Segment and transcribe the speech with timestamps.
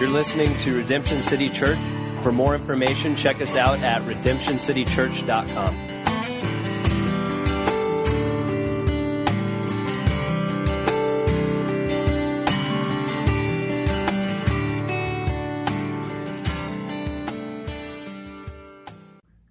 [0.00, 1.76] You're listening to Redemption City Church.
[2.22, 5.76] For more information, check us out at redemptioncitychurch.com.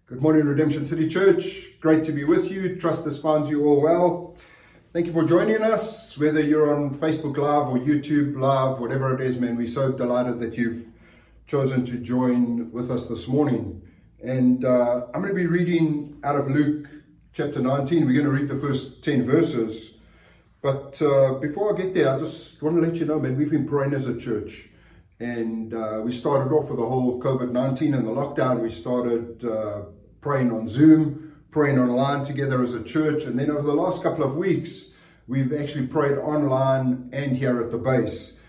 [0.08, 1.80] Good morning, Redemption City Church.
[1.80, 2.76] Great to be with you.
[2.78, 4.29] Trust this finds you all well.
[4.92, 9.22] Thank you for joining us, whether you're on Facebook Live or YouTube Live, whatever it
[9.22, 9.56] is, man.
[9.56, 10.88] We're so delighted that you've
[11.46, 13.84] chosen to join with us this morning.
[14.24, 16.88] And uh, I'm going to be reading out of Luke
[17.34, 18.08] chapter 19.
[18.08, 19.94] We're going to read the first 10 verses.
[20.64, 23.52] But uh, before I get there, I just want to let you know, man, we've
[23.52, 24.70] been praying as a church.
[25.20, 28.64] And uh, we started off with the whole COVID 19 and the lockdown.
[28.64, 29.84] We started uh,
[30.20, 33.24] praying on Zoom praying online together as a church.
[33.24, 34.90] And then over the last couple of weeks,
[35.28, 38.40] we've actually prayed online and here at the base.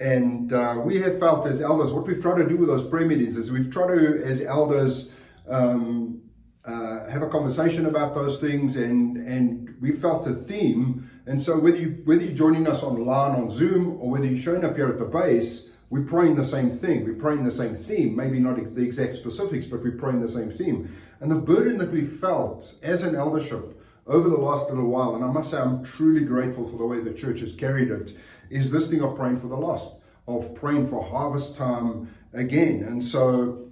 [0.00, 3.06] And uh, we have felt as elders, what we've tried to do with those prayer
[3.06, 5.10] meetings is we've tried to, as elders,
[5.48, 6.20] um,
[6.64, 11.10] uh, have a conversation about those things, and and we felt a theme.
[11.26, 14.64] And so whether you whether you're joining us online on Zoom or whether you're showing
[14.64, 17.04] up here at the base, we're praying the same thing.
[17.04, 18.16] We're praying the same theme.
[18.16, 20.96] Maybe not the exact specifics, but we're praying the same theme.
[21.24, 25.24] And the burden that we felt as an eldership over the last little while, and
[25.24, 28.14] I must say I'm truly grateful for the way the church has carried it,
[28.50, 29.94] is this thing of praying for the lost,
[30.28, 32.82] of praying for harvest time again.
[32.82, 33.70] And so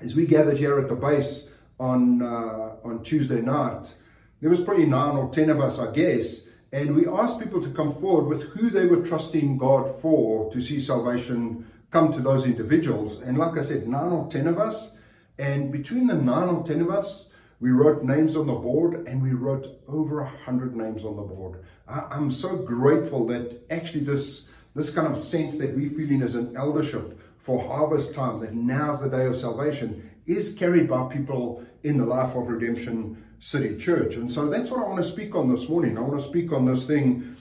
[0.00, 3.92] as we gathered here at the base on uh, on Tuesday night,
[4.40, 7.68] there was probably nine or ten of us, I guess, and we asked people to
[7.68, 12.46] come forward with who they were trusting God for to see salvation come to those
[12.46, 13.20] individuals.
[13.20, 14.96] And like I said, nine or ten of us
[15.42, 17.26] and between the nine or ten of us,
[17.58, 21.22] we wrote names on the board and we wrote over a hundred names on the
[21.22, 21.64] board.
[21.88, 26.36] I, am so grateful that actually this, this kind of sense that we're feeling as
[26.36, 31.64] an eldership for harvest time, that now's the day of salvation, is carried by people
[31.82, 34.14] in the life of Redemption City Church.
[34.14, 35.98] And so that's what I want to speak on this morning.
[35.98, 37.34] I want to speak on this thing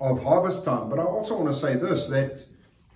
[0.00, 0.88] of harvest time.
[0.88, 2.44] But I also want to say this that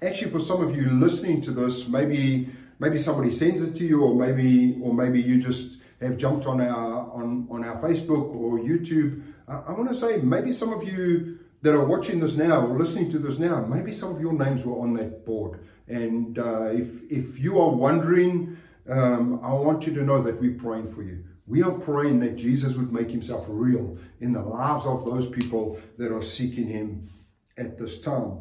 [0.00, 2.50] actually, for some of you listening to this, maybe
[2.82, 6.60] maybe somebody sends it to you, or maybe or maybe you just have jumped on
[6.60, 9.22] our on on our Facebook or YouTube.
[9.48, 12.76] I, I want to say maybe some of you that are watching this now or
[12.76, 15.60] listening to this now, maybe some of your names were on that board.
[15.86, 18.58] And uh, if if you are wondering,
[18.90, 21.24] um, I want you to know that we're praying for you.
[21.46, 25.80] We are praying that Jesus would make himself real in the lives of those people
[25.98, 27.10] that are seeking him
[27.56, 28.32] at this time.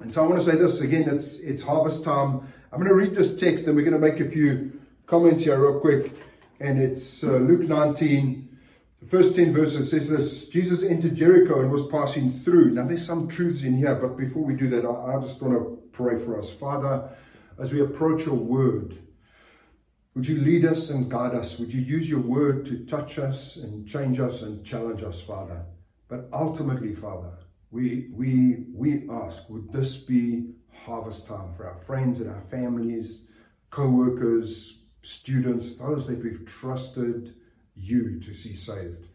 [0.00, 2.32] And so I want to say this again, it's it's harvest time.
[2.72, 5.60] I'm going to read this text and we're going to make a few comments here
[5.60, 6.14] real quick.
[6.58, 8.48] And it's uh, Luke 19,
[9.00, 12.70] the first 10 verses says this Jesus entered Jericho and was passing through.
[12.70, 15.52] Now, there's some truths in here, but before we do that, I, I just want
[15.52, 16.50] to pray for us.
[16.50, 17.10] Father,
[17.58, 18.96] as we approach your word,
[20.14, 21.58] would you lead us and guide us?
[21.58, 25.66] Would you use your word to touch us and change us and challenge us, Father?
[26.08, 27.32] But ultimately, Father,
[27.72, 30.50] we, we, we ask, would this be
[30.84, 33.22] harvest time for our friends and our families,
[33.70, 37.34] co workers, students, those that we've trusted
[37.74, 39.08] you to see saved.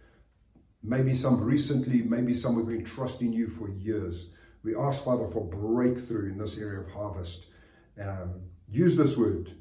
[0.83, 4.31] Maybe some recently, maybe some we've been trusting you for years.
[4.63, 7.45] We ask, Father, for breakthrough in this area of harvest.
[8.01, 9.51] Um, use this word.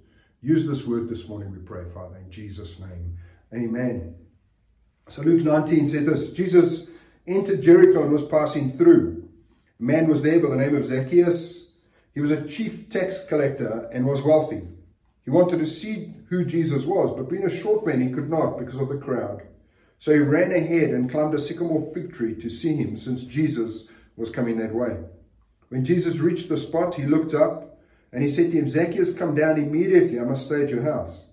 [0.40, 3.18] Use this word this morning, we pray, Father, in Jesus' name.
[3.54, 4.14] Amen.
[5.08, 6.88] So Luke 19 says this Jesus
[7.26, 9.28] entered Jericho and was passing through.
[9.78, 11.66] A man was there by the name of Zacchaeus
[12.16, 14.62] he was a chief tax collector and was wealthy.
[15.22, 18.58] He wanted to see who Jesus was, but being a short man, he could not
[18.58, 19.42] because of the crowd.
[19.98, 23.84] So he ran ahead and climbed a sycamore fig tree to see him, since Jesus
[24.16, 24.96] was coming that way.
[25.68, 27.78] When Jesus reached the spot, he looked up
[28.12, 30.18] and he said to him, Zacchaeus, come down immediately.
[30.18, 31.25] I must stay at your house.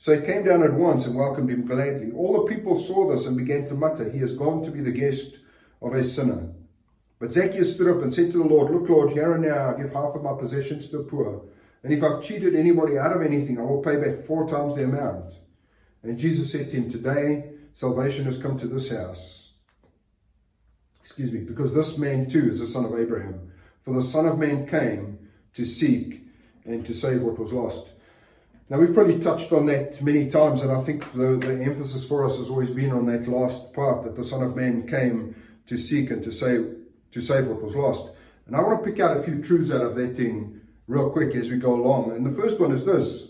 [0.00, 2.10] So he came down at once and welcomed him gladly.
[2.12, 4.90] All the people saw this and began to mutter, He has gone to be the
[4.90, 5.38] guest
[5.82, 6.48] of a sinner.
[7.18, 9.78] But Zacchaeus stood up and said to the Lord, Look, Lord, here and now I
[9.78, 11.42] give half of my possessions to the poor.
[11.82, 14.84] And if I've cheated anybody out of anything, I will pay back four times the
[14.84, 15.34] amount.
[16.02, 19.52] And Jesus said to him, Today salvation has come to this house.
[21.02, 23.52] Excuse me, because this man too is the son of Abraham.
[23.82, 26.22] For the Son of Man came to seek
[26.64, 27.92] and to save what was lost.
[28.70, 32.24] Now, we've probably touched on that many times, and I think the, the emphasis for
[32.24, 35.34] us has always been on that last part that the Son of Man came
[35.66, 36.76] to seek and to save
[37.10, 38.12] to save what was lost.
[38.46, 41.34] And I want to pick out a few truths out of that thing real quick
[41.34, 42.12] as we go along.
[42.12, 43.24] And the first one is this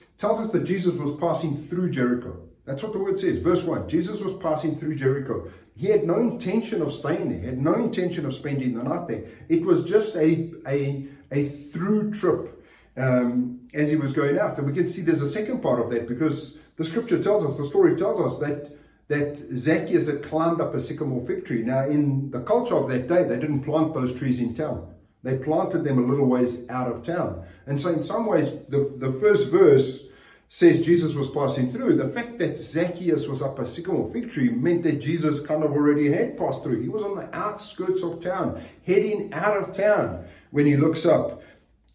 [0.00, 2.40] it tells us that Jesus was passing through Jericho.
[2.64, 3.38] That's what the word says.
[3.38, 5.50] Verse 1 Jesus was passing through Jericho.
[5.74, 9.08] He had no intention of staying there, he had no intention of spending the night
[9.08, 9.24] there.
[9.48, 12.53] It was just a, a, a through trip
[12.96, 14.58] um, as he was going out.
[14.58, 17.56] And we can see there's a second part of that because the scripture tells us,
[17.56, 18.74] the story tells us that
[19.08, 21.62] that Zacchaeus had climbed up a sycamore fig tree.
[21.62, 24.94] Now, in the culture of that day, they didn't plant those trees in town.
[25.22, 27.44] They planted them a little ways out of town.
[27.66, 30.04] And so, in some ways, the, the first verse
[30.48, 31.96] says Jesus was passing through.
[31.96, 35.72] The fact that Zacchaeus was up a sycamore fig tree meant that Jesus kind of
[35.72, 36.80] already had passed through.
[36.80, 41.42] He was on the outskirts of town, heading out of town when he looks up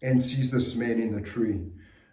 [0.02, 1.60] and sees this man in the tree.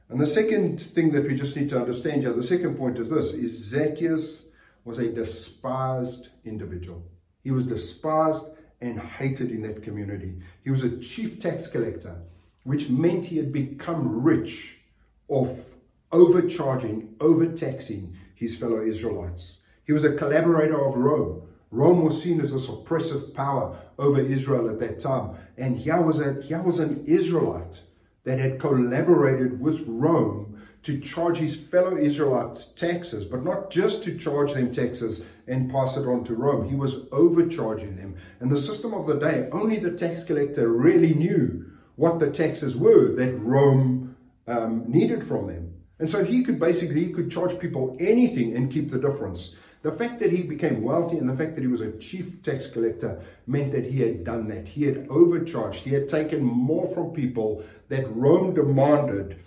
[0.10, 3.10] And the second thing that we just need to understand here, the second point is
[3.10, 4.45] this, is Zacchaeus
[4.86, 7.04] was a despised individual.
[7.44, 8.45] He was despised
[8.80, 10.39] and hated in that community.
[10.63, 12.16] He was a chief tax collector,
[12.63, 14.80] which meant he had become rich
[15.28, 15.75] off
[16.12, 19.57] overcharging, overtaxing his fellow Israelites.
[19.86, 21.42] He was a collaborator of Rome.
[21.72, 25.36] Rome was seen as a oppressive power over Israel at that time.
[25.57, 27.81] And here was, a, here was an Israelite
[28.24, 34.18] that had collaborated with Rome to charge his fellow Israelites taxes, but not just to
[34.18, 36.69] charge them taxes and pass it on to Rome.
[36.69, 38.15] He was overcharging them.
[38.39, 41.65] And the system of the day, only the tax collector really knew
[41.95, 44.15] what the taxes were that Rome
[44.48, 45.74] um, needed from them.
[46.00, 49.56] And so he could basically he could charge people anything and keep the difference.
[49.88, 52.68] The fact that he became wealthy and the fact that he was a chief tax
[52.68, 54.68] collector meant that he had done that.
[54.68, 55.84] He had overcharged.
[55.86, 59.39] He had taken more from people that Rome demanded.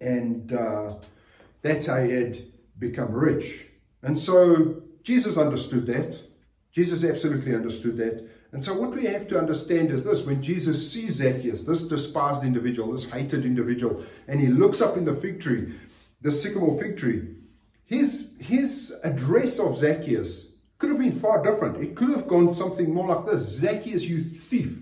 [0.00, 0.94] And uh,
[1.60, 2.44] that's how he had
[2.78, 3.66] become rich.
[4.00, 6.22] And so Jesus understood that.
[6.70, 8.30] Jesus absolutely understood that.
[8.52, 12.44] And so, what we have to understand is this when Jesus sees Zacchaeus, this despised
[12.44, 15.74] individual, this hated individual, and he looks up in the fig tree,
[16.20, 17.34] the sycamore fig tree,
[17.86, 20.46] his, his address of Zacchaeus
[20.78, 21.82] could have been far different.
[21.82, 24.78] It could have gone something more like this Zacchaeus, you thief.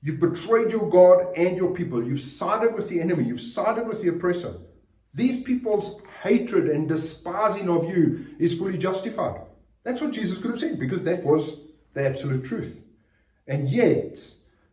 [0.00, 2.04] You've betrayed your God and your people.
[2.04, 3.24] You've sided with the enemy.
[3.24, 4.54] You've sided with the oppressor.
[5.12, 9.40] These people's hatred and despising of you is fully justified.
[9.82, 11.56] That's what Jesus could have said because that was
[11.94, 12.80] the absolute truth.
[13.46, 14.18] And yet,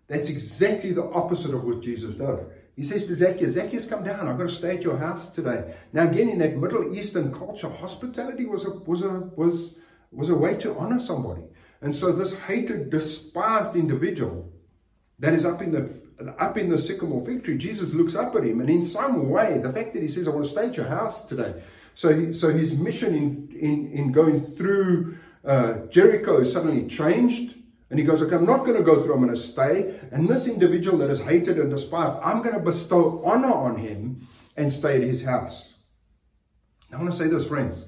[0.07, 2.41] that's exactly the opposite of what Jesus does.
[2.75, 4.27] He says to Zacchaeus, Zacchaeus, come down.
[4.27, 5.75] I've got to stay at your house today.
[5.93, 9.77] Now, again, in that Middle Eastern culture, hospitality was a, was a, was,
[10.11, 11.43] was a way to honor somebody.
[11.81, 14.51] And so this hated, despised individual
[15.19, 16.05] that is up in the
[16.39, 19.59] up in the sycamore fig tree, Jesus looks up at him, and in some way,
[19.59, 21.61] the fact that he says, "I want to stay at your house today,"
[21.93, 27.55] so he, so his mission in in in going through uh, Jericho suddenly changed.
[27.95, 29.97] And he goes, Okay, I'm not going to go through, I'm going to stay.
[30.11, 34.27] And this individual that is hated and despised, I'm going to bestow honor on him
[34.57, 35.75] and stay at his house.
[36.91, 37.85] I want to say this, friends.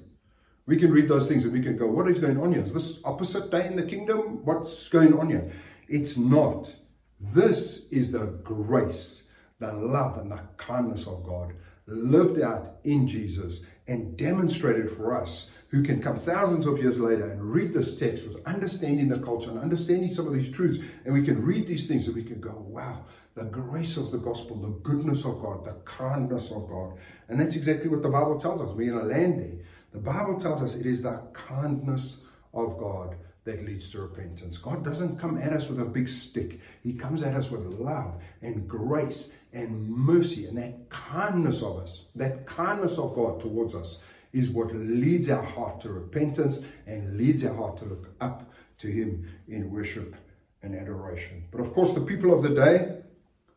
[0.66, 2.64] We can read those things and we can go, What is going on here?
[2.64, 4.46] Is this opposite day in the kingdom?
[4.46, 5.52] What's going on here?
[5.90, 6.74] It's not.
[7.20, 9.28] This is the grace,
[9.60, 11.54] the love, and the kindness of God
[11.86, 13.60] lived out in Jesus
[13.90, 18.28] and demonstrated for us who can come thousands of years later and read this text
[18.28, 20.80] with understanding the culture and understanding some of these truths.
[21.04, 23.04] And we can read these things and we can go, wow,
[23.36, 26.94] the grace of the gospel, the goodness of God, the kindness of God.
[27.28, 28.76] And that's exactly what the Bible tells us.
[28.76, 29.66] We're in a land there.
[29.92, 32.22] The Bible tells us it is the kindness
[32.54, 34.58] of God that leads to repentance.
[34.58, 36.60] God doesn't come at us with a big stick.
[36.84, 42.06] He comes at us with love and grace and mercy and that kindness of us,
[42.16, 44.00] that kindness of God towards us
[44.38, 48.88] is what leads our heart to repentance and leads our heart to look up to
[48.88, 50.16] Him in worship
[50.62, 51.46] and adoration.
[51.52, 53.00] But of course, the people of the day,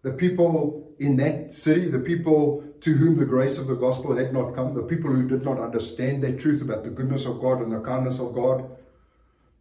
[0.03, 4.33] the people in that city, the people to whom the grace of the gospel had
[4.33, 7.61] not come, the people who did not understand that truth about the goodness of God
[7.61, 8.71] and the kindness of God,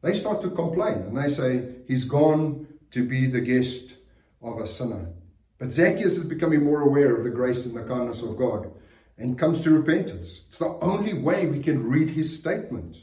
[0.01, 3.95] they start to complain and they say, He's gone to be the guest
[4.41, 5.09] of a sinner.
[5.57, 8.71] But Zacchaeus is becoming more aware of the grace and the kindness of God
[9.19, 10.41] and comes to repentance.
[10.47, 12.97] It's the only way we can read his statement.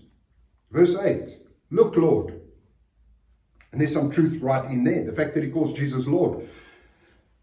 [0.71, 1.29] Verse 8
[1.71, 2.41] Look, Lord.
[3.71, 5.05] And there's some truth right in there.
[5.05, 6.49] The fact that he calls Jesus Lord.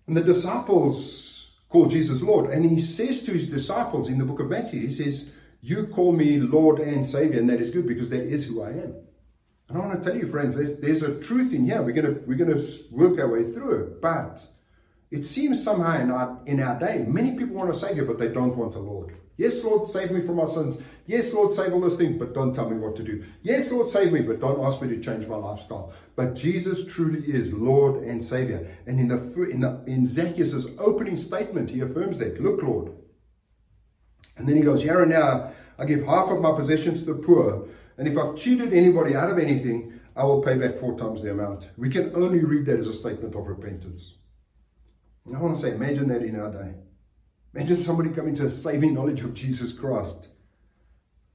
[0.07, 2.49] And the disciples call Jesus Lord.
[2.49, 5.29] And he says to his disciples in the book of Matthew, he says,
[5.61, 8.69] You call me Lord and Savior, and that is good because that is who I
[8.69, 8.95] am.
[9.69, 11.81] And I want to tell you, friends, there's, there's a truth in here.
[11.81, 14.01] We're going to, we're going to work our way through it.
[14.01, 14.45] But
[15.13, 18.29] it seems somehow in our, in our day, many people want a Savior, but they
[18.29, 19.15] don't want a Lord.
[19.37, 20.79] Yes, Lord, save me from my sins.
[21.05, 23.23] Yes, Lord, save all those things, but don't tell me what to do.
[23.43, 25.93] Yes, Lord, save me, but don't ask me to change my lifestyle.
[26.15, 28.75] But Jesus truly is Lord and Savior.
[28.87, 29.17] And in the
[29.51, 32.41] in the in Zacchaeus' opening statement, he affirms that.
[32.41, 32.93] Look, Lord.
[34.35, 37.21] And then he goes, Here and now, I give half of my possessions to the
[37.21, 37.67] poor.
[37.99, 41.29] And if I've cheated anybody out of anything, I will pay back four times the
[41.29, 41.69] amount.
[41.77, 44.13] We can only read that as a statement of repentance.
[45.31, 46.73] I want to say, imagine that in our day.
[47.55, 50.27] Imagine somebody coming to a saving knowledge of Jesus Christ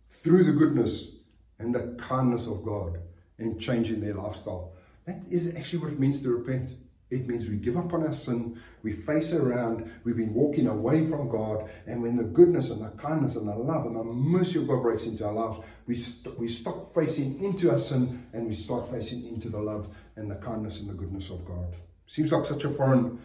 [0.09, 1.17] through the goodness
[1.59, 2.99] and the kindness of God
[3.39, 4.75] and changing their lifestyle.
[5.07, 6.73] That is actually what it means to repent.
[7.11, 11.09] It means we give up on our sin, we face around, we've been walking away
[11.09, 14.59] from God, and when the goodness and the kindness and the love and the mercy
[14.59, 18.47] of God breaks into our lives, we, st- we stop facing into our sin and
[18.47, 21.77] we start facing into the love and the kindness and the goodness of God.
[22.07, 23.19] Seems like such a foreign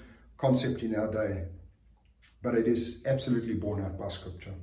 [0.43, 1.45] concept in our day,
[2.41, 4.53] but it is absolutely borne out by Scripture.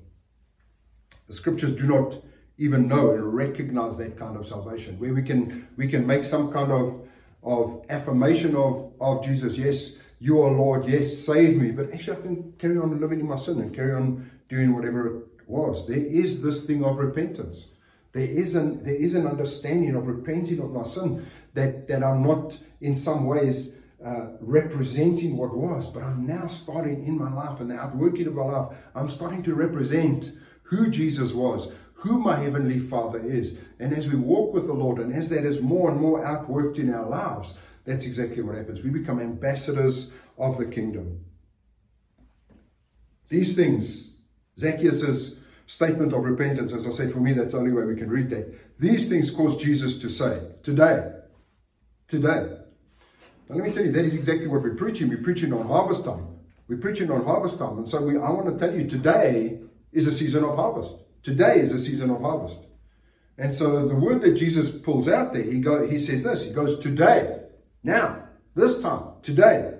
[1.26, 2.22] The Scriptures do not
[2.58, 6.52] even know and recognize that kind of salvation, where we can we can make some
[6.52, 7.08] kind of
[7.42, 9.56] of affirmation of, of Jesus.
[9.56, 10.86] Yes, you are Lord.
[10.86, 11.70] Yes, save me.
[11.70, 15.00] But actually, I can carry on living in my sin and carry on doing whatever
[15.06, 15.14] it
[15.46, 15.88] was.
[15.88, 17.68] There is this thing of repentance.
[18.12, 22.22] There is an there is an understanding of repenting of my sin that that I'm
[22.22, 27.60] not in some ways uh, representing what was, but I'm now starting in my life
[27.60, 28.76] and the outworking of my life.
[28.94, 33.58] I'm starting to represent who Jesus was, who my Heavenly Father is.
[33.78, 36.78] And as we walk with the Lord, and as that is more and more outworked
[36.78, 38.82] in our lives, that's exactly what happens.
[38.82, 41.24] We become ambassadors of the kingdom.
[43.28, 44.12] These things,
[44.58, 45.34] Zacchaeus'
[45.66, 48.30] statement of repentance, as I said, for me, that's the only way we can read
[48.30, 48.78] that.
[48.78, 51.12] These things caused Jesus to say, Today,
[52.08, 52.56] today.
[53.50, 55.08] Let me tell you, that is exactly what we're preaching.
[55.08, 56.38] We're preaching on harvest time.
[56.68, 57.78] We're preaching on harvest time.
[57.78, 59.58] And so we, I want to tell you, today
[59.92, 60.94] is a season of harvest.
[61.24, 62.60] Today is a season of harvest.
[63.36, 66.44] And so the word that Jesus pulls out there, he go, he says this.
[66.44, 67.40] He goes, Today,
[67.82, 68.22] now,
[68.54, 69.78] this time, today,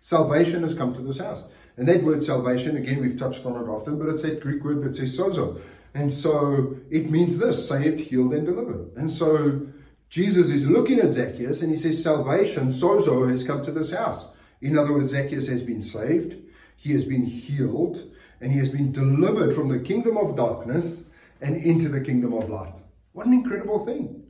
[0.00, 1.44] salvation has come to this house.
[1.76, 4.82] And that word salvation, again, we've touched on it often, but it's that Greek word
[4.82, 5.60] that says sozo.
[5.94, 8.90] And so it means this saved, healed, and delivered.
[8.96, 9.68] And so
[10.14, 14.28] Jesus is looking at Zacchaeus and he says, Salvation, sozo, has come to this house.
[14.60, 16.36] In other words, Zacchaeus has been saved,
[16.76, 21.02] he has been healed, and he has been delivered from the kingdom of darkness
[21.40, 22.76] and into the kingdom of light.
[23.10, 24.22] What an incredible thing.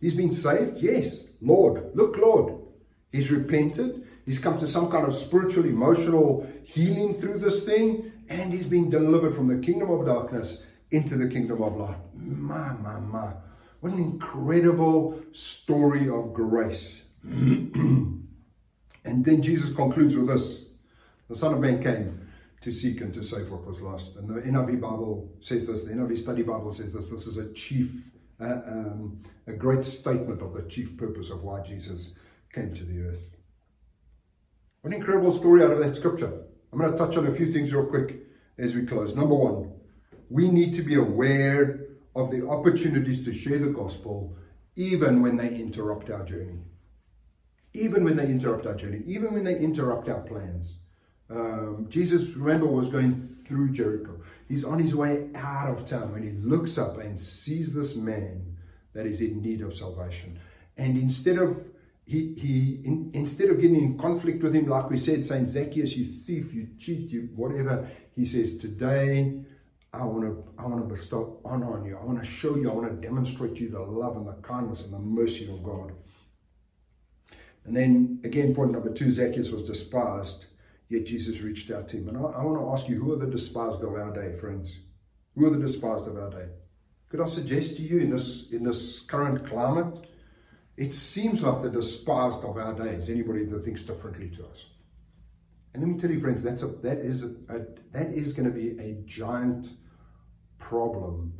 [0.00, 1.26] He's been saved, yes.
[1.40, 2.60] Lord, look, Lord.
[3.12, 4.08] He's repented.
[4.26, 8.90] He's come to some kind of spiritual, emotional healing through this thing, and he's been
[8.90, 12.00] delivered from the kingdom of darkness into the kingdom of light.
[12.12, 13.34] My, my, my.
[13.80, 17.02] What an incredible story of grace.
[17.22, 18.24] and
[19.04, 20.66] then Jesus concludes with this
[21.28, 22.28] The Son of Man came
[22.60, 24.16] to seek and to save what was lost.
[24.16, 27.08] And the NIV Bible says this, the NIV Study Bible says this.
[27.08, 31.60] This is a chief, uh, um, a great statement of the chief purpose of why
[31.62, 32.14] Jesus
[32.52, 33.36] came to the earth.
[34.80, 36.32] What an incredible story out of that scripture.
[36.72, 38.16] I'm going to touch on a few things real quick
[38.58, 39.14] as we close.
[39.14, 39.72] Number one,
[40.28, 41.87] we need to be aware
[42.18, 44.36] of the opportunities to share the gospel
[44.74, 46.58] even when they interrupt our journey.
[47.74, 50.78] Even when they interrupt our journey, even when they interrupt our plans.
[51.30, 54.20] Um, Jesus, remember, was going through Jericho.
[54.48, 58.56] He's on his way out of town when he looks up and sees this man
[58.94, 60.40] that is in need of salvation.
[60.76, 61.66] And instead of
[62.04, 65.96] he, he in, instead of getting in conflict with him, like we said, saying, Zacchaeus,
[65.96, 69.44] you thief, you cheat, you whatever, he says, Today
[69.92, 71.96] I want to I want to bestow honor on you.
[71.96, 74.34] I want to show you, I want to demonstrate to you the love and the
[74.34, 75.92] kindness and the mercy of God.
[77.64, 80.46] And then again, point number two, Zacchaeus was despised
[80.88, 82.08] Yet Jesus reached out to him.
[82.08, 84.78] And I, I want to ask you, who are the despised of our day, friends?
[85.36, 86.48] Who are the despised of our day?
[87.10, 90.06] Could I suggest to you in this in this current climate,
[90.76, 94.66] it seems like the despised of our day is anybody that thinks differently to us.
[95.78, 97.58] And let me tell you, friends, that's a that is a, a
[97.92, 99.68] that is going to be a giant
[100.58, 101.34] problem.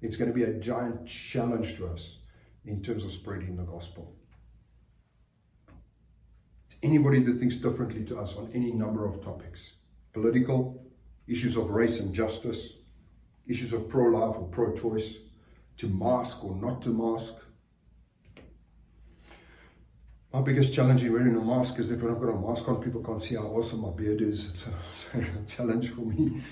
[0.00, 2.18] It's going to be a giant challenge to us
[2.64, 4.14] in terms of spreading the gospel
[6.82, 9.72] anybody that thinks differently to us on any number of topics
[10.12, 10.84] political,
[11.28, 12.74] issues of race and justice,
[13.46, 15.14] issues of pro life or pro choice,
[15.76, 17.34] to mask or not to mask.
[20.32, 22.82] My biggest challenge in wearing a mask is that when I've got a mask on,
[22.82, 24.48] people can't see how awesome my beard is.
[24.48, 26.42] It's a, it's a challenge for me.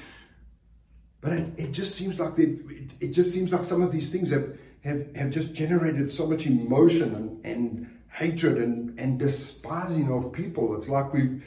[1.20, 2.60] But it, it just seems like it,
[3.00, 6.46] it just seems like some of these things have, have, have just generated so much
[6.46, 10.76] emotion and, and hatred and, and despising of people.
[10.76, 11.42] It's like we've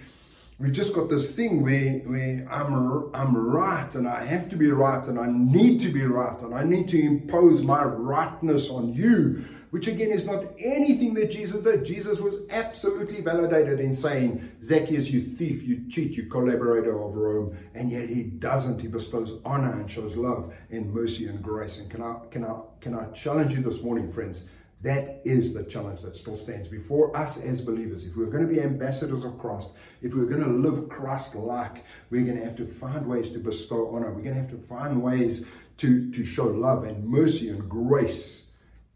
[0.59, 4.71] we've just got this thing where where I'm I'm right and I have to be
[4.71, 8.93] right and I need to be right and I need to impose my rightness on
[8.93, 11.83] you, which again is not anything that Jesus did.
[11.83, 17.57] Jesus was absolutely validated in saying, Zacchaeus, you thief, you cheat, you collaborator of Rome,
[17.73, 18.81] and yet he doesn't.
[18.81, 21.79] He bestows honor and shows love and mercy and grace.
[21.79, 24.45] And can I can I can I challenge you this morning, friends?
[24.83, 28.03] That is the challenge that still stands before us as believers.
[28.03, 29.69] If we're going to be ambassadors of Christ,
[30.01, 33.37] if we're going to live Christ like, we're going to have to find ways to
[33.37, 34.11] bestow honor.
[34.11, 35.45] We're going to have to find ways
[35.77, 38.40] to, to show love and mercy and grace,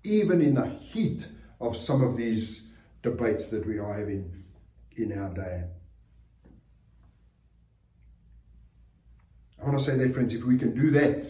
[0.05, 1.27] even in the heat
[1.59, 2.67] of some of these
[3.01, 4.43] debates that we are having
[4.95, 5.63] in our day.
[9.61, 11.25] I want to say that, friends, if we can do that,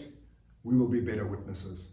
[0.62, 1.88] we will be better witnesses.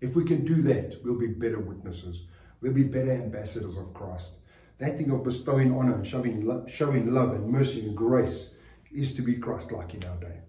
[0.00, 2.26] If we can do that, we'll be better witnesses.
[2.60, 4.30] We'll be better ambassadors of Christ.
[4.78, 8.54] That thing of bestowing honor and showing, lo- showing love and mercy and grace
[8.92, 10.40] is to be Christ like in our day.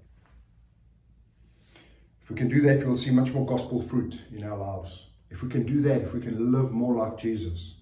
[2.21, 5.07] If we can do that, we'll see much more gospel fruit in our lives.
[5.35, 7.73] If we can do that, if we can live more like Jesus,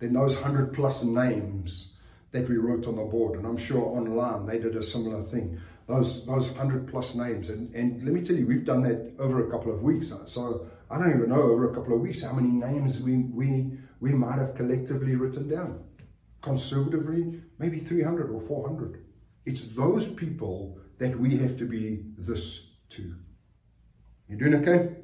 [0.00, 1.92] then those hundred plus names
[2.32, 5.60] that we wrote on the board, and I'm sure online they did a similar thing.
[5.86, 9.46] Those those hundred plus names, and, and let me tell you, we've done that over
[9.46, 10.10] a couple of weeks.
[10.10, 13.18] Uh, so I don't even know over a couple of weeks how many names we,
[13.18, 15.84] we, we might have collectively written down.
[16.40, 19.04] Conservatively, maybe 300 or 400.
[19.46, 23.14] It's those people that we have to be this to.
[24.28, 24.96] You doing okay?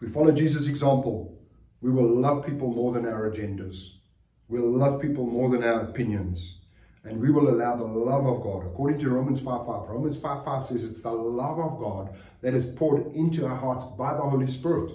[0.00, 1.38] We follow Jesus' example,
[1.80, 3.88] we will love people more than our agendas.
[4.48, 6.56] We'll love people more than our opinions.
[7.04, 9.88] And we will allow the love of God, according to Romans 5 5.
[9.88, 13.84] Romans 5 5 says it's the love of God that is poured into our hearts
[13.96, 14.92] by the Holy Spirit.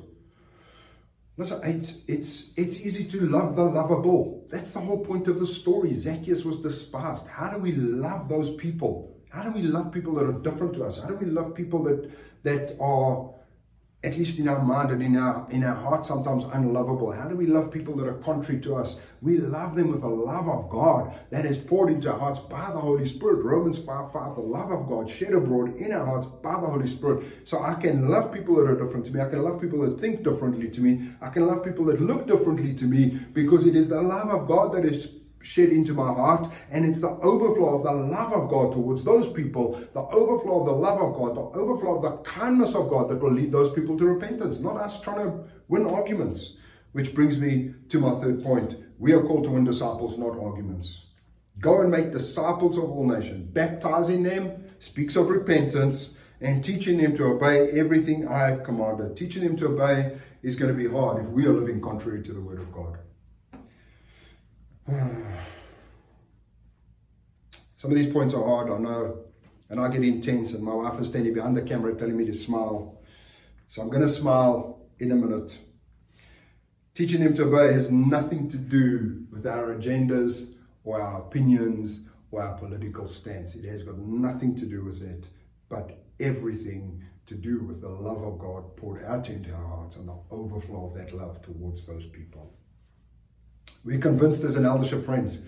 [1.38, 4.46] Listen, it's, it's, it's easy to love the lovable.
[4.50, 5.94] That's the whole point of the story.
[5.94, 7.28] Zacchaeus was despised.
[7.28, 9.18] How do we love those people?
[9.30, 11.00] How do we love people that are different to us?
[11.00, 12.10] How do we love people that,
[12.44, 13.35] that are
[14.06, 17.12] at least in our mind and in our in our heart sometimes unlovable.
[17.12, 18.98] How do we love people that are contrary to us?
[19.22, 22.70] We love them with the love of god that is poured into our hearts by
[22.72, 23.44] the holy spirit.
[23.44, 26.88] Romans 5 5 the love of god shed abroad in our hearts by the holy
[26.88, 27.26] spirit.
[27.46, 29.22] So i can love people that are different to me.
[29.22, 31.10] I can love people that think differently to me.
[31.20, 34.48] I can love people that look differently to me because it is the love of
[34.48, 36.52] god that is shed into my heart.
[36.72, 40.66] And it's the overflow of the love of God towards those people, the overflow of
[40.66, 43.72] the love of God, the overflow of the kindness of God that will lead those
[43.72, 46.54] people to repentance, not us trying to win arguments.
[46.94, 48.78] Which brings me to my third point.
[48.98, 51.08] We are called to win disciples, not arguments.
[51.60, 57.16] Go and make disciples of all nations, baptizing them, speaks of repentance, and teaching them
[57.18, 59.18] to obey everything I have commanded.
[59.18, 62.34] Teaching them to obey is going to be hard if we are living contrary to
[62.34, 62.98] the word of God.
[67.78, 69.26] Some of these points are hard, I know,
[69.70, 72.34] and I get intense, and my wife is standing behind the camera telling me to
[72.34, 73.02] smile.
[73.68, 75.58] So I'm going to smile in a minute.
[76.94, 82.44] Teaching them to obey has nothing to do with our agendas or our opinions or
[82.44, 83.56] our political stance.
[83.56, 85.28] It has got nothing to do with that,
[85.68, 90.08] but everything to do with the love of God poured out into our hearts and
[90.08, 92.54] the overflow of that love towards those people.
[93.84, 95.42] We're convinced as an eldership friends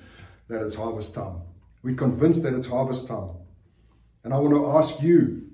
[0.47, 1.41] that it's harvest time.
[1.83, 3.31] We're convinced that it's harvest time.
[4.23, 5.47] And I want to ask you,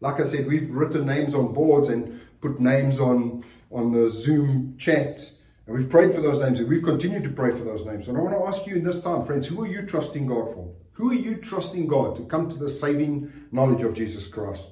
[0.00, 4.76] like I said, we've written names on boards and put names on, on the Zoom
[4.78, 5.20] chat.
[5.66, 8.08] And we've prayed for those names and we've continued to pray for those names.
[8.08, 10.54] And I want to ask you in this time, friends, who are you trusting God
[10.54, 10.74] for?
[10.92, 14.70] Who are you trusting God to come to the saving knowledge of Jesus Christ?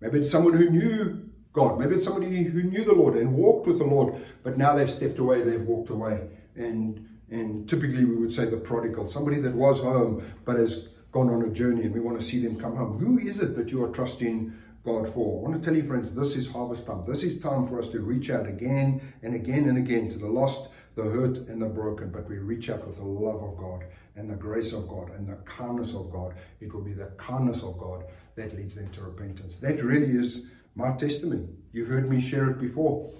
[0.00, 1.78] Maybe it's someone who knew God.
[1.78, 4.90] Maybe it's somebody who knew the Lord and walked with the Lord, but now they've
[4.90, 6.28] stepped away, they've walked away.
[6.56, 11.30] And and typically we would say the prodigal, somebody that was home but has gone
[11.30, 12.98] on a journey and we want to see them come home.
[12.98, 14.52] Who is it that you are trusting
[14.84, 15.38] God for?
[15.38, 17.04] I want to tell you, friends, this is harvest time.
[17.06, 20.28] This is time for us to reach out again and again and again to the
[20.28, 22.10] lost, the hurt, and the broken.
[22.10, 23.84] But we reach out with the love of God
[24.16, 26.34] and the grace of God and the kindness of God.
[26.60, 29.56] It will be the kindness of God that leads them to repentance.
[29.56, 30.46] That really is
[30.80, 31.46] my testimony.
[31.72, 33.10] You've heard me share it before.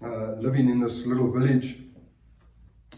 [0.00, 1.78] Uh, living in this little village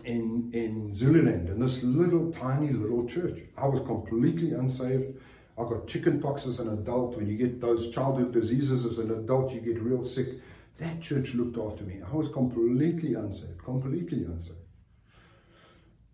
[0.05, 3.41] in, in Zululand, in this little tiny little church.
[3.57, 5.17] I was completely unsaved.
[5.57, 7.17] I got chicken pox as an adult.
[7.17, 10.29] When you get those childhood diseases as an adult, you get real sick.
[10.79, 12.01] That church looked after me.
[12.07, 14.60] I was completely unsaved, completely unsaved.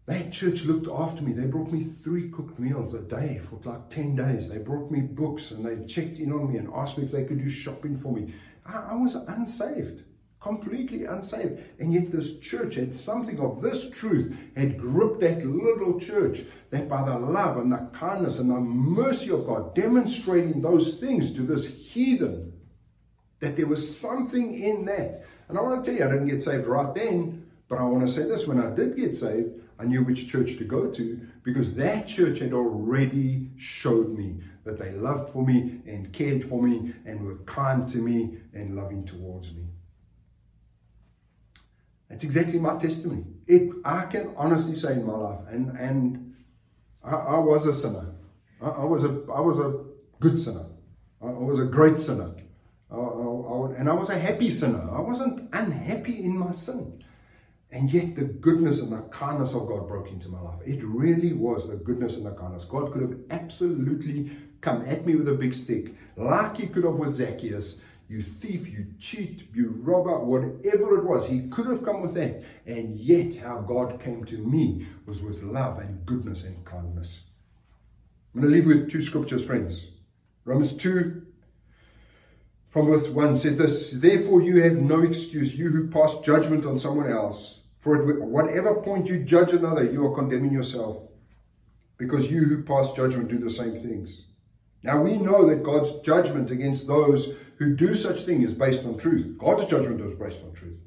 [0.07, 1.33] That church looked after me.
[1.33, 4.49] They brought me three cooked meals a day for like 10 days.
[4.49, 7.25] They brought me books and they checked in on me and asked me if they
[7.25, 8.33] could do shopping for me.
[8.64, 10.05] I, I was unsaved,
[10.40, 11.61] completely unsaved.
[11.81, 16.88] And yet, this church had something of this truth, had gripped that little church that
[16.88, 21.42] by the love and the kindness and the mercy of God, demonstrating those things to
[21.42, 22.53] this heathen,
[23.40, 25.25] that there was something in that.
[25.49, 28.07] And I want to tell you, I didn't get saved right then, but I want
[28.07, 31.21] to say this when I did get saved, I knew which church to go to
[31.43, 36.62] because that church had already showed me that they loved for me and cared for
[36.62, 39.67] me and were kind to me and loving towards me.
[42.09, 43.25] That's exactly my testimony.
[43.47, 46.35] It, I can honestly say in my life, and and
[47.03, 48.15] I, I was a sinner.
[48.61, 49.85] I, I, was a I was a
[50.21, 50.67] good sinner.
[51.21, 52.35] I, I was a great sinner,
[52.91, 54.89] and I was a happy sinner.
[54.91, 57.03] I wasn't unhappy in my sin.
[57.77, 60.61] And yet, the goodness and the kindness of God broke into my life.
[60.65, 62.65] It really was the goodness and the kindness.
[62.65, 64.31] God could have absolutely
[64.62, 68.67] come at me with a big stick, like He could have with Zacchaeus, you thief,
[68.67, 71.27] you cheat, you robber, whatever it was.
[71.29, 72.43] He could have come with that.
[72.65, 77.21] And yet, how God came to me was with love and goodness and kindness.
[78.35, 79.89] I'm going to leave with two scriptures, friends.
[80.47, 81.27] Romans 2,
[82.65, 86.79] from verse 1 says this Therefore, you have no excuse, you who pass judgment on
[86.79, 87.61] someone else.
[87.87, 91.05] For at whatever point you judge another, you are condemning yourself,
[91.96, 94.25] because you who pass judgment do the same things.
[94.83, 98.99] Now, we know that God's judgment against those who do such thing is based on
[98.99, 99.38] truth.
[99.38, 100.81] God's judgment is based on truth.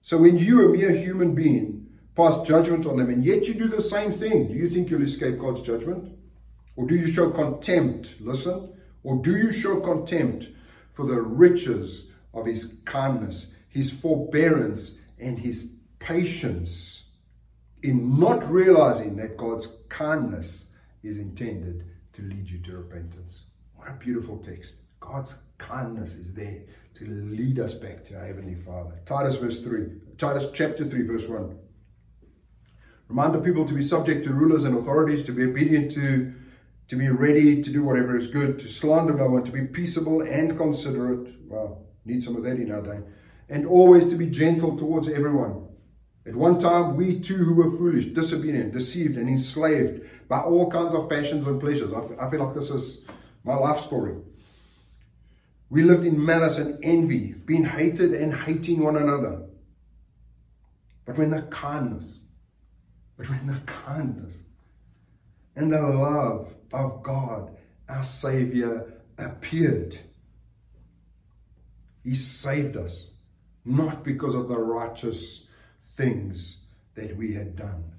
[0.00, 3.68] So when you, a mere human being, pass judgment on them and yet you do
[3.68, 6.16] the same thing, do you think you'll escape God's judgment?
[6.76, 8.22] Or do you show contempt?
[8.22, 8.72] Listen.
[9.02, 10.48] Or do you show contempt
[10.90, 15.75] for the riches of his kindness, his forbearance, and his
[16.06, 17.02] patience
[17.82, 20.68] in not realizing that God's kindness
[21.02, 23.42] is intended to lead you to repentance?
[23.74, 24.74] What a beautiful text.
[25.00, 26.62] God's kindness is there
[26.94, 29.00] to lead us back to our Heavenly Father.
[29.04, 31.58] Titus verse 3, Titus chapter 3, verse 1.
[33.08, 36.32] Remind the people to be subject to rulers and authorities, to be obedient to,
[36.88, 40.22] to be ready to do whatever is good, to slander no one, to be peaceable
[40.22, 41.34] and considerate.
[41.48, 43.00] Well, need some of that in our day.
[43.48, 45.65] And always to be gentle towards everyone.
[46.26, 50.92] At one time, we too who were foolish, disobedient, deceived, and enslaved by all kinds
[50.92, 51.92] of passions and pleasures.
[51.92, 53.06] I feel like this is
[53.44, 54.16] my life story.
[55.70, 59.42] We lived in malice and envy, being hated and hating one another.
[61.04, 62.18] But when the kindness,
[63.16, 64.42] but when the kindness
[65.54, 67.56] and the love of God,
[67.88, 70.00] our Savior, appeared,
[72.02, 73.10] He saved us,
[73.64, 75.45] not because of the righteous
[75.96, 76.58] things
[76.94, 77.92] that we had done,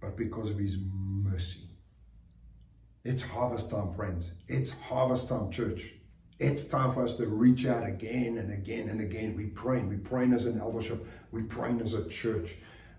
[0.00, 1.68] but because of His mercy.
[3.04, 4.30] It's harvest time, friends.
[4.48, 5.94] It's harvest time, church.
[6.38, 9.36] It's time for us to reach out again and again and again.
[9.36, 12.56] We pray, we pray as an eldership, we pray as a church.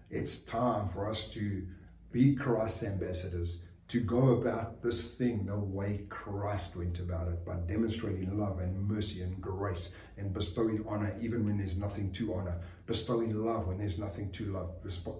[0.09, 1.67] It's time for us to
[2.11, 3.57] be Christ's ambassadors,
[3.89, 8.87] to go about this thing the way Christ went about it, by demonstrating love and
[8.87, 13.78] mercy and grace and bestowing honor even when there's nothing to honor, bestowing love when
[13.78, 14.71] there's nothing to love,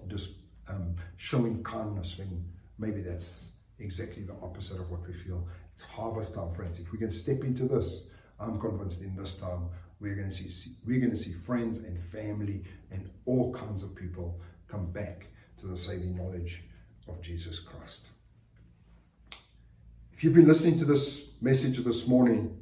[0.08, 0.30] just
[0.68, 2.44] um, showing kindness when
[2.78, 5.46] maybe that's exactly the opposite of what we feel.
[5.72, 6.78] It's harvest time, friends.
[6.78, 8.04] If we can step into this,
[8.38, 11.98] I'm convinced in this time we're going to see we're going to see friends and
[11.98, 15.26] family and all kinds of people come back
[15.58, 16.64] to the saving knowledge
[17.08, 18.02] of Jesus Christ.
[20.12, 22.58] If you've been listening to this message this morning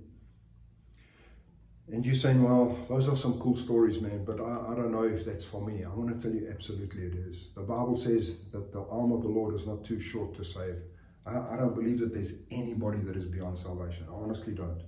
[1.92, 5.04] and you're saying, well, those are some cool stories, man, but I, I, don't know
[5.04, 5.84] if that's for me.
[5.84, 7.50] I want to tell you absolutely it is.
[7.54, 10.76] The Bible says that the arm of the Lord is not too short to save.
[11.26, 14.06] I, I don't believe that there's anybody that is beyond salvation.
[14.10, 14.82] I honestly don't.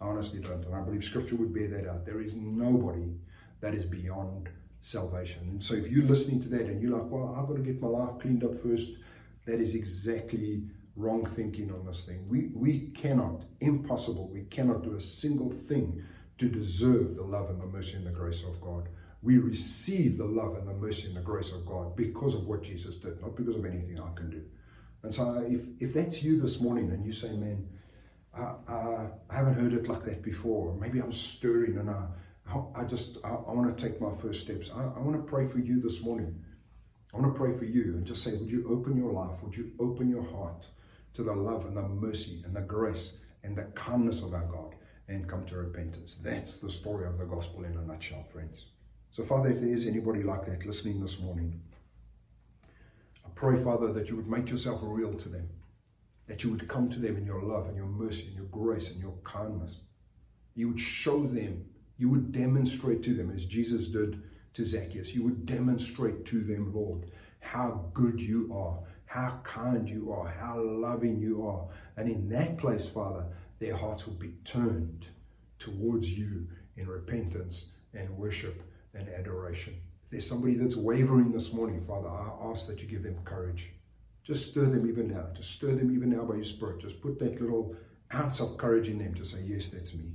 [0.00, 0.64] I honestly don't.
[0.64, 2.06] And I believe scripture would bear that out.
[2.06, 3.12] There is nobody
[3.60, 4.48] that is beyond
[4.80, 5.42] salvation.
[5.50, 7.82] And so if you're listening to that and you're like, well, I've got to get
[7.82, 8.92] my life cleaned up first,
[9.44, 10.62] that is exactly
[10.96, 12.26] wrong thinking on this thing.
[12.28, 16.02] We, we cannot, impossible, we cannot do a single thing
[16.40, 18.88] to deserve the love and the mercy and the grace of God.
[19.20, 22.62] We receive the love and the mercy and the grace of God because of what
[22.62, 24.42] Jesus did, not because of anything I can do.
[25.02, 27.68] And so if, if that's you this morning and you say, man,
[28.34, 32.06] I, I, I haven't heard it like that before, maybe I'm stirring and I,
[32.74, 34.70] I just, I, I want to take my first steps.
[34.74, 36.42] I, I want to pray for you this morning.
[37.12, 39.42] I want to pray for you and just say, would you open your life?
[39.42, 40.68] Would you open your heart
[41.12, 44.76] to the love and the mercy and the grace and the kindness of our God
[45.10, 46.14] and come to repentance?
[46.22, 48.66] That's the story of the gospel in a nutshell, friends.
[49.10, 51.60] So, Father, if there is anybody like that listening this morning,
[53.26, 55.50] I pray, Father, that you would make yourself real to them,
[56.28, 58.90] that you would come to them in your love and your mercy and your grace
[58.90, 59.80] and your kindness.
[60.54, 61.64] You would show them,
[61.98, 64.22] you would demonstrate to them, as Jesus did
[64.54, 70.12] to Zacchaeus, you would demonstrate to them, Lord, how good you are, how kind you
[70.12, 71.66] are, how loving you are.
[71.96, 73.26] And in that place, Father,
[73.60, 75.06] their hearts will be turned
[75.58, 78.62] towards you in repentance and worship
[78.94, 83.04] and adoration If there's somebody that's wavering this morning, Father, I ask that you give
[83.04, 83.72] them courage.
[84.24, 85.26] Just stir them even now.
[85.34, 86.80] Just stir them even now by your Spirit.
[86.80, 87.76] Just put that little
[88.12, 90.14] ounce of courage in them to say, Yes, that's me.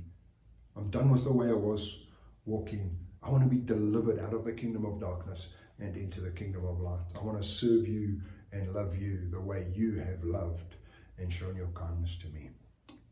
[0.76, 2.04] I'm done with the way I was
[2.44, 2.98] walking.
[3.22, 6.66] I want to be delivered out of the kingdom of darkness and into the kingdom
[6.66, 7.00] of light.
[7.18, 8.20] I want to serve you
[8.52, 10.76] and love you the way you have loved
[11.18, 12.50] and shown your kindness to me.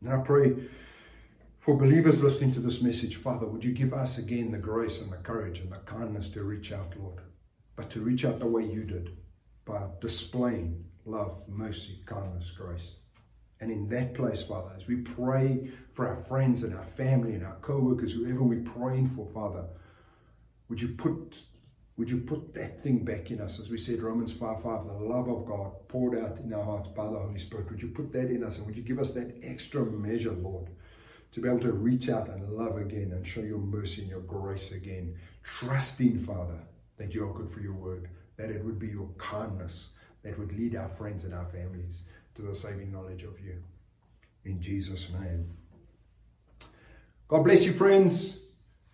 [0.05, 0.55] And I pray
[1.57, 5.11] for believers listening to this message, Father, would you give us again the grace and
[5.11, 7.21] the courage and the kindness to reach out, Lord,
[7.75, 9.17] but to reach out the way you did
[9.65, 12.97] by displaying love, mercy, kindness, grace.
[13.59, 17.43] And in that place, Father, as we pray for our friends and our family and
[17.43, 19.65] our co-workers, whoever we're praying for, Father,
[20.69, 21.35] would you put
[21.97, 24.93] would you put that thing back in us, as we said, Romans 5 5, the
[24.93, 27.71] love of God poured out in our hearts by the Holy Spirit?
[27.71, 30.69] Would you put that in us and would you give us that extra measure, Lord,
[31.31, 34.19] to be able to reach out and love again and show your mercy and your
[34.21, 36.59] grace again, trusting, Father,
[36.97, 39.89] that you are good for your word, that it would be your kindness
[40.23, 42.03] that would lead our friends and our families
[42.35, 43.63] to the saving knowledge of you.
[44.43, 45.49] In Jesus' name.
[47.29, 48.41] God bless you, friends.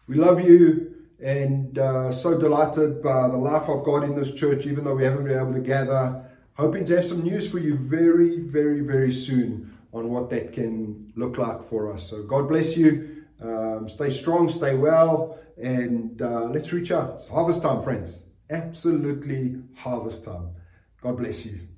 [0.07, 4.65] We love you and uh, so delighted by the life of God in this church,
[4.65, 6.25] even though we haven't been able to gather.
[6.55, 11.11] Hoping to have some news for you very, very, very soon on what that can
[11.15, 12.09] look like for us.
[12.09, 13.23] So God bless you.
[13.41, 17.15] Um, stay strong, stay well, and uh, let's reach out.
[17.19, 18.21] It's harvest time, friends.
[18.49, 20.51] Absolutely harvest time.
[21.01, 21.70] God bless you.